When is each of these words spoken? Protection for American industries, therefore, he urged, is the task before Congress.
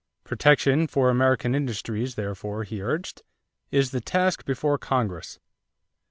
Protection 0.23 0.87
for 0.87 1.11
American 1.11 1.53
industries, 1.53 2.15
therefore, 2.15 2.63
he 2.63 2.81
urged, 2.81 3.21
is 3.69 3.91
the 3.91 4.01
task 4.01 4.45
before 4.45 4.79
Congress. 4.79 5.37